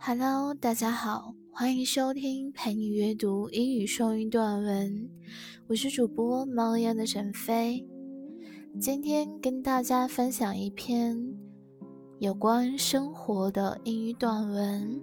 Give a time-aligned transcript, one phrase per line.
[0.00, 5.10] Hello，大家好，欢迎收听陪你阅读英语双语短文，
[5.66, 7.84] 我是主播猫一样的沈飞。
[8.80, 11.36] 今天跟大家分享一篇
[12.20, 15.00] 有关生活的英语短文。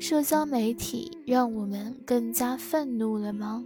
[0.00, 3.64] 社交媒体让我们更加愤怒了吗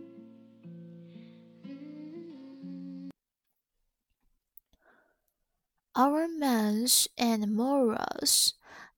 [5.95, 8.50] ？Our minds and morals.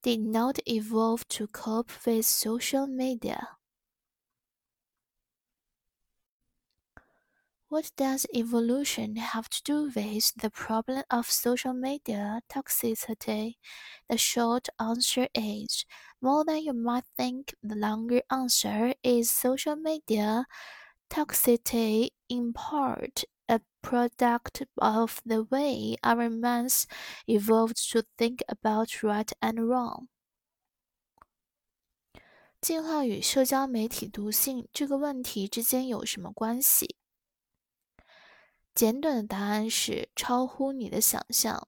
[0.09, 3.58] Did not evolve to cope with social media.
[7.68, 13.57] What does evolution have to do with the problem of social media toxicity?
[14.08, 15.85] The short answer is
[16.21, 17.54] more than you might think.
[17.63, 20.46] The longer answer is social media
[21.11, 23.25] toxicity in part
[23.88, 26.83] product of the way our minds
[27.25, 30.07] evolved to think about right and wrong。
[32.61, 36.95] 进化与社交媒体毒性这个问题之间有什么关系？
[38.73, 41.67] 简短的答案是超乎你的想象。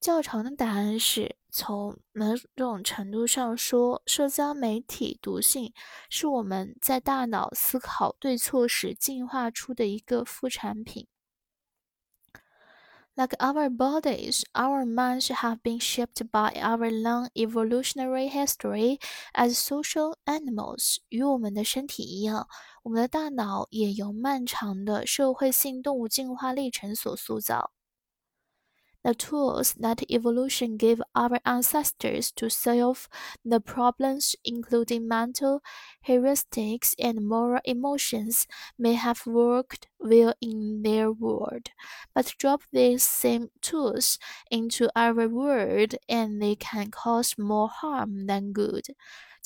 [0.00, 1.36] 较长的答案是。
[1.58, 5.72] 从某种程度上说，社交媒体毒性
[6.10, 11.06] 是我们在大脑思考对错时进化出的一个副产品。
[13.14, 19.00] Like our bodies, our minds have been shaped by our long evolutionary history
[19.32, 20.98] as social animals。
[21.08, 22.46] 与我们的身体一样，
[22.82, 27.72] 我们的大脑也由漫长的社会性动物进化历程所塑造。
[29.06, 33.08] The tools that evolution gave our ancestors to solve
[33.44, 35.60] the problems, including mental
[36.06, 38.46] heuristics and moral emotions,
[38.78, 41.68] may have worked well in their world,
[42.14, 44.18] but drop these same tools
[44.50, 48.86] into our world and they can cause more harm than good.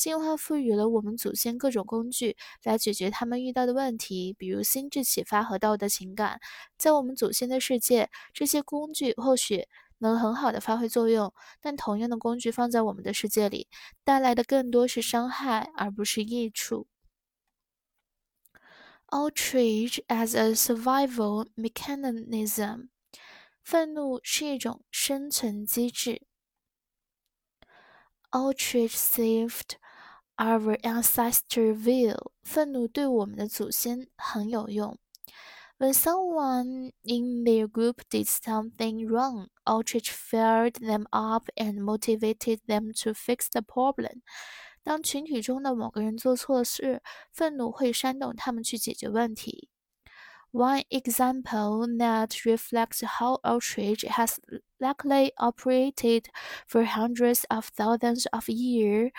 [0.01, 6.41] 进化赋予了我们祖先各种工具来解决他们遇到的问题，比如心智启发和道德情感。
[6.79, 9.67] 在我们祖先的世界，这些工具或许
[9.99, 13.69] 能很好的发挥作用，但同样的工具放在我们的世界里，
[14.03, 16.87] 带来的更多是伤害而不是益处。
[19.09, 22.89] Outrage as a survival mechanism，
[23.63, 26.23] 愤怒是一种生存机制。
[28.31, 29.73] Outrage saved
[30.41, 34.99] our ancestor will，愤怒对我们的祖先很有用。
[35.79, 43.13] When someone in their group did something wrong, outrage fired them up and motivated them to
[43.13, 44.23] fix the problem.
[44.83, 49.69] 当群体中的某个人做错事，愤怒会煽动他们去解决问题。
[50.53, 54.39] One example that reflects how outrage has
[54.79, 56.25] likely operated
[56.67, 59.13] for hundreds of thousands of years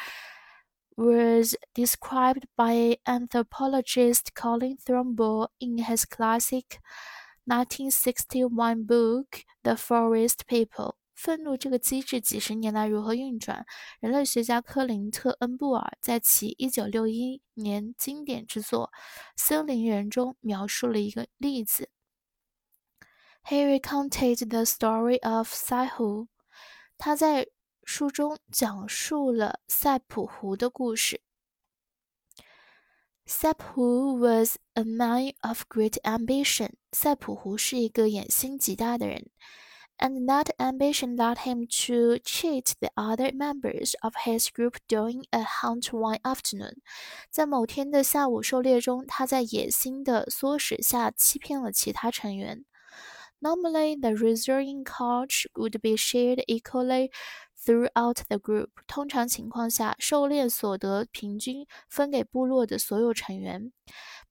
[0.95, 6.79] was described by anthropologist Colin Turnbull in his classic
[7.45, 10.95] 1961 book The Forest People。
[11.15, 13.63] 愤怒这个机制几十年来如何运转？
[13.99, 18.91] 人类学家科林特·恩布尔在其1961年经典之作
[19.35, 21.89] 《森林人》中描述了一个例子。
[23.43, 26.27] He recounted the story of Cephu。
[26.97, 27.47] 他在
[27.93, 31.19] 书中讲述了塞浦湖的故事。
[33.27, 36.69] Cephu was a man of great ambition。
[36.93, 39.29] 塞浦湖是一个野心极大的人。
[39.97, 45.89] And that ambition led him to cheat the other members of his group during a hunt
[45.89, 46.75] one afternoon.
[47.29, 52.63] 在某天的下午狩猎中，他在野心的唆使下欺骗了其他成员。
[53.43, 57.09] Normally, the resulting catch would be shared equally
[57.63, 58.69] throughout the group。
[58.87, 63.71] 通常情况下，狩猎所得平均分给部落的所有成员。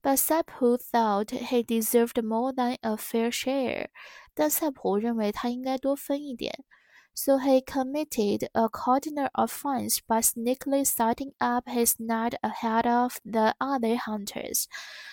[0.02, 3.88] But Cephu thought he deserved more than a fair share。
[4.34, 6.64] 但塞普认为他应该多分一点。
[7.12, 13.98] So he committed a cardinal offense by sneakily setting up his net ahead of the other
[13.98, 14.66] hunters,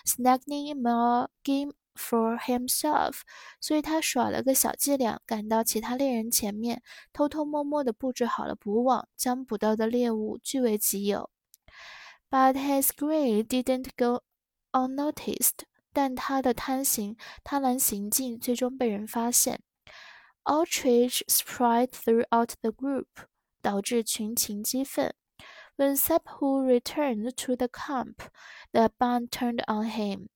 [0.06, 3.22] snagging more game For himself，
[3.60, 11.32] 所以他耍了个小伎俩，赶到其他猎人前面，偷偷摸摸地布置好了捕网，将捕到的猎物据为己有。
[12.30, 14.22] But his greed didn't go
[14.72, 19.62] unnoticed，但他的贪行、贪婪行径最终被人发现。
[20.44, 23.08] Outrage spread throughout the group，
[23.62, 25.14] 导致群情激愤。
[25.78, 28.22] When Cephu returned to the camp,
[28.74, 30.30] the band turned on him.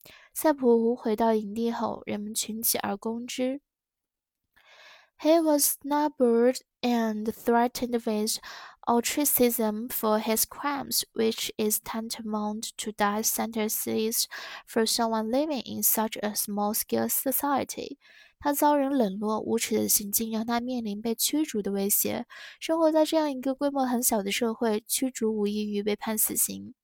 [5.22, 8.40] he was snubbed and threatened with
[8.87, 14.27] ostracism for his crimes, which is tantamount to death sentences
[14.67, 17.99] for someone living in such a small-scale society.
[18.39, 22.27] 他遭人冷落、无耻的行径让他面临被驱逐的威胁。
[22.61, 26.75] 生活在这样一个规模很小的社会，驱逐无异于被判死刑。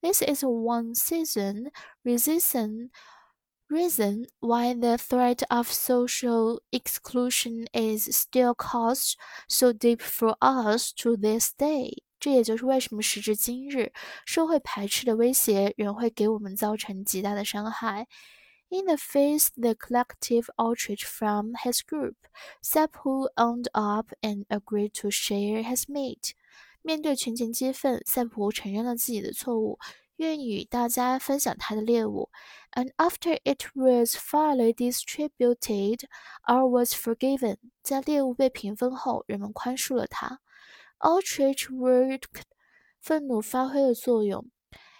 [0.00, 1.70] This is one season
[2.02, 2.90] reason
[3.69, 9.15] reason why the threat of social exclusion is still caused
[9.47, 11.89] so deep for us to this day.
[11.89, 12.03] day。
[12.19, 13.91] 这也就是为什么时至今日，
[14.25, 18.07] 社会排斥的威胁仍会给我们造成极大的伤害。
[18.69, 22.15] In the face the collective outrage from his group,
[22.63, 26.31] Cephu owned up and agreed to share his meat.
[26.81, 29.77] 面对群情激愤，塞普承认了自己的错误，
[30.17, 32.29] 愿与大家分享他的猎物。
[32.71, 36.01] And after it was fairly distributed,
[36.43, 37.57] all was forgiven.
[37.81, 40.39] 在猎物被平分后，人们宽恕了他。
[40.99, 42.43] Outrage worked，
[43.01, 44.49] 愤怒发挥了作用。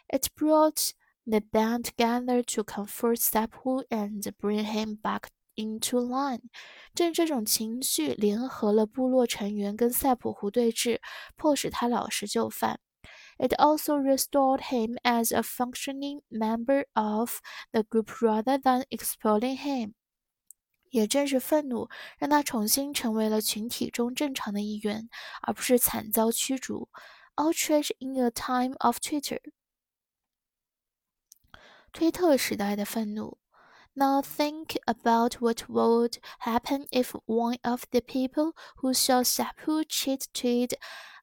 [0.08, 0.92] It brought
[1.26, 6.42] the band together to comfort Seppu and bring him back into line。
[6.94, 11.00] 正这种情绪联合了部落成员跟赛普湖对峙，
[11.36, 12.80] 迫使他老实就范。
[13.38, 17.40] It also restored him as a functioning member of
[17.72, 19.94] the group rather than expelling him.
[20.90, 21.90] 也正是愤怒，
[22.20, 25.10] 让他重新成为了群体中正常的一员，
[25.42, 26.90] 而不是惨遭驱逐。
[27.36, 29.40] Outrage in a time of Twitter，
[31.92, 33.40] 推特时代的愤怒。
[33.96, 40.74] Now think about what would happen if one of the people who saw Cephu cheat tweet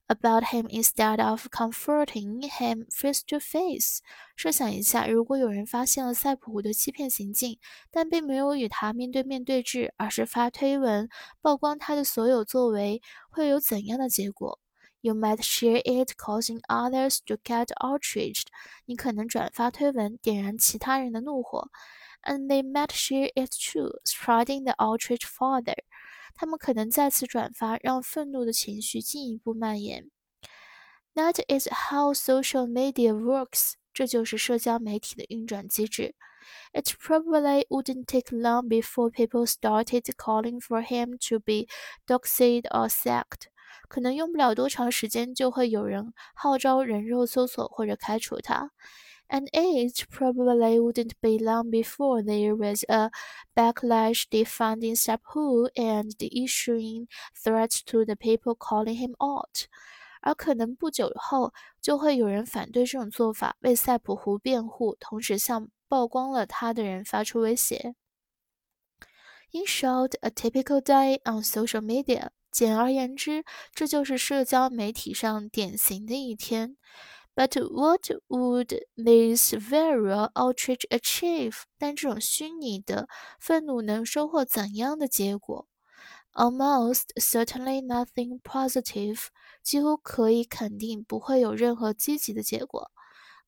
[0.09, 3.99] about him instead of confronting him face to face。
[4.35, 7.57] 设想一下，如果有人发现了赛普湖的欺骗行径，
[7.91, 11.09] 但并没有与他面对面对峙，而是发推文
[11.41, 14.59] 曝光他的所有作为，会有怎样的结果？
[15.01, 18.47] You might share it, causing others to get outraged.
[18.85, 21.69] 你可能转发推文，点燃其他人的怒火。
[22.23, 25.75] And they might share it too, spreading the outrage further.
[26.34, 30.10] 他们可能再次转发，让愤怒的情绪进一步蔓延。
[31.14, 33.72] That is how social media works.
[33.92, 36.14] 这就是社交媒体的运转机制。
[36.72, 41.66] It probably wouldn't take long before people started calling for him to be
[42.06, 43.48] doxed or sacked.
[43.88, 48.70] 可能用不了多长时间，就会有人号召人肉搜索或者开除他。
[49.32, 53.10] And it probably wouldn't be long before there was a
[53.54, 57.06] backlash defending Sapu and issuing
[57.40, 59.68] threats to the people calling him out。
[60.20, 67.94] 而可能不久后就会有人反对这种做法，为塞普湖辩护，同时向曝光了他的人发出威胁。
[69.52, 76.76] In short, a typical day on social media 简而言之，这就是社交媒体上典型的一天。
[77.34, 81.62] But what would this viral outrage achieve？
[81.78, 85.66] 但这种虚拟的愤怒能收获怎样的结果
[86.34, 89.28] ？Almost certainly nothing positive，
[89.62, 92.90] 几乎可以肯定不会有任何积极的结果。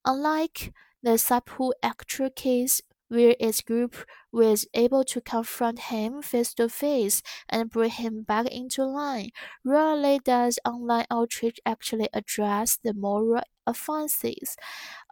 [0.05, 2.81] Unlike the Cephu actual case
[3.13, 3.95] where its group
[4.31, 9.31] was able to confront him face to face and bring him back into line.
[9.63, 14.57] Rarely does online outrage actually address the moral offenses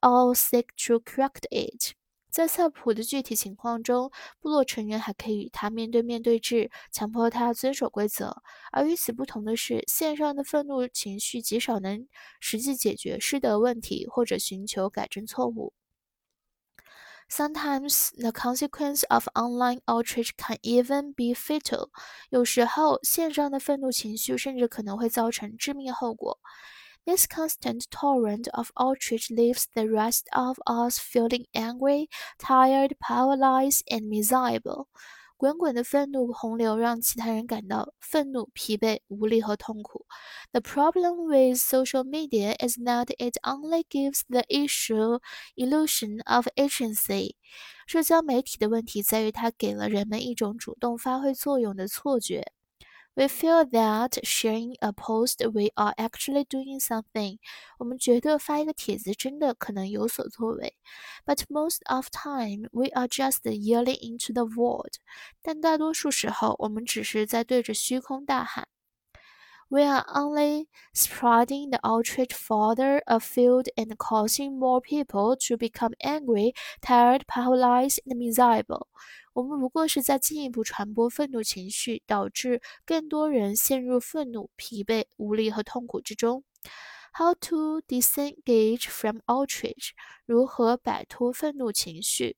[0.02, 1.95] or seek to correct it.
[2.30, 8.40] 在塞普的具体情况中，部落成员还可以与他面对面对峙，强迫他遵守规则。
[8.71, 12.07] 而与此不同的是，线上的愤怒情绪极少能
[12.38, 15.73] 实际解决师德问题，或者寻求改正错误。
[17.29, 21.89] Sometimes the consequence of online outrage can even be fatal。
[22.29, 26.39] 有时候，线上的愤怒情绪甚至可能会造成致命后果。
[27.05, 34.88] This constant torrent of outrage leaves the rest of us feeling angry, tired, paralyzed, and miserable.
[35.40, 40.04] 滚滚的愤怒洪流让其他人感到愤怒、疲惫、无力和痛苦。
[40.52, 45.18] The problem with social media is that it only gives the issue
[45.56, 47.37] illusion of agency。
[47.87, 52.52] 社交媒体的问题在于它给了人们一种主动发挥作用的错觉。
[53.17, 57.38] We feel that sharing a post, we are actually doing something.
[57.79, 60.75] 我们觉得发一个帖子真的可能有所作为。
[61.25, 64.96] But most of time, we are just yelling into the void.
[65.41, 68.67] 但大多数时候，我们只是在对着虚空大喊。
[69.70, 76.53] We are only spreading the outrage further afield and causing more people to become angry,
[76.82, 78.88] tired, paralyzed, and miserable.
[79.34, 86.44] 我们不过是在进一步传播愤怒情绪，导致更多人陷入愤怒、疲惫、无力和痛苦之中。
[87.13, 89.89] How to disengage from outrage？
[90.25, 92.38] 如何摆脱愤怒情绪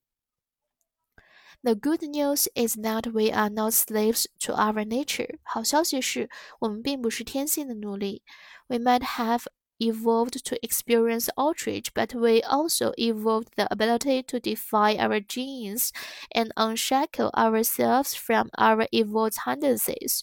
[1.62, 5.38] ？The good news is that we are not slaves to our nature。
[5.42, 6.30] 好消息是
[6.60, 8.22] 我们并不是天性的奴隶。
[8.68, 9.44] We might have
[9.78, 15.90] evolved to experience outrage, but we also evolved the ability to defy our genes
[16.34, 20.22] and unshackle ourselves from our evil tendencies.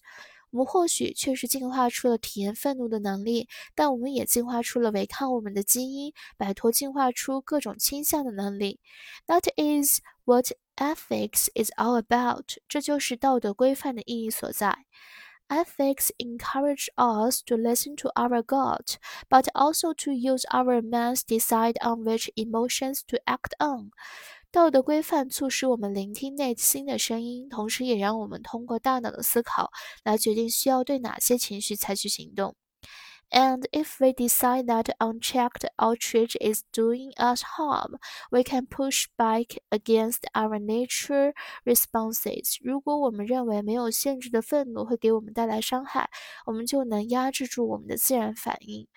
[0.51, 8.79] 我们或许确实进化出了体验愤怒的能力，但我们也进化出了违抗我们的基因、摆脱进化出各种倾向的能力。
[9.27, 12.57] That is what ethics is all about。
[12.67, 14.85] 这就是道德规范的意义所在。
[15.47, 18.95] Ethics encourage us to listen to our gut,
[19.29, 23.91] but also to use our minds decide on which emotions to act on.
[24.51, 29.69] 道德规范促使我们聆听内心的声音，同时也让我们通过大脑的思考
[30.03, 32.55] 来决定需要对哪些情绪采取行动。
[33.31, 37.97] And if we decide that unchecked outrage is doing us harm,
[38.31, 41.33] we can push back against our nature
[41.65, 42.57] responses.
[42.61, 46.09] 如果我们认为没有限制的愤怒会给我们带来伤害，
[46.45, 48.87] 我们就能压制住我们的自然反应。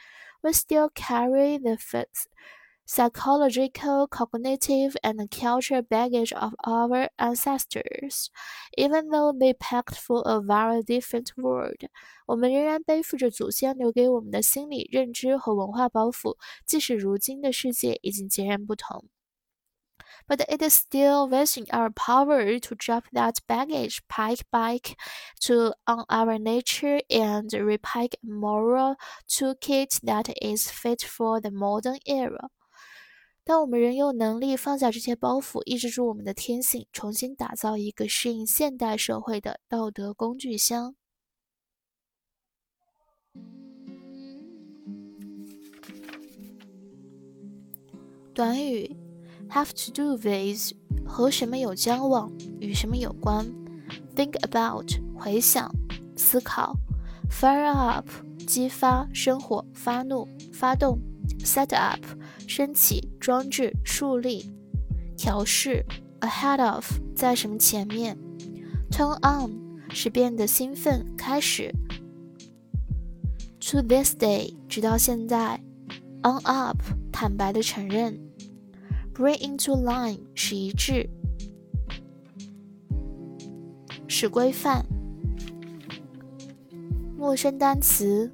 [0.42, 1.76] We still carry the
[2.87, 8.30] psychological, cognitive, and cultural baggage of our ancestors,
[8.76, 11.88] even though they packed for a very different world.
[12.26, 19.04] 我们仍然背负着祖先留给我们的心理认知和文化包袱，即使如今的世界已经截然不同。
[20.28, 24.94] but it is still within our power to drop that baggage, pike back
[25.40, 28.96] to on our nature, and repack a moral
[29.26, 32.50] toolkit that is fit for the modern era.
[33.45, 40.95] 但我们仍有能力放下这些包袱，抑制住我们的天性，重新打造一个适应现代社会的道德工具箱。
[48.33, 48.95] 短语
[49.50, 50.73] have to do with
[51.05, 53.45] 和什么有交往，与什么有关。
[54.15, 55.69] think about 回想、
[56.15, 56.73] 思考。
[57.29, 58.07] fire up
[58.47, 60.97] 激发、生火、发怒、发动。
[61.39, 62.00] set up
[62.47, 64.45] 升起、装置、树立、
[65.17, 65.85] 调试
[66.21, 66.85] ；ahead of
[67.15, 68.17] 在什么前面
[68.91, 69.51] ；turn on
[69.89, 71.73] 使变得兴奋、开始
[73.59, 75.62] ；to this day 直到现在
[76.21, 76.77] ；on up
[77.12, 78.19] 坦白的承认
[79.13, 81.09] ；bring into line 使一致、
[84.07, 84.85] 使规范。
[87.17, 88.31] 陌生单词。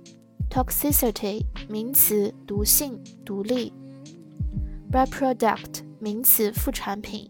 [0.50, 3.72] toxicity 名词，毒性、独立。
[4.92, 7.30] Byproduct 名词，副产品。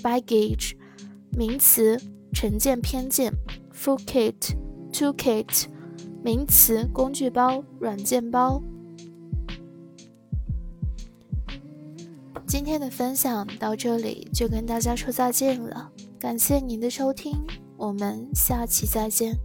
[0.00, 0.76] ；baggage
[1.32, 2.00] 名词，
[2.32, 3.32] 成见、偏见
[3.80, 5.64] ；full kit，toolkit，
[6.22, 8.62] 名词，工具包、软件包
[12.46, 17.38] 今天的分享到这里就跟大家说再见了，感谢您的收听，
[17.76, 19.38] 我们下期再见。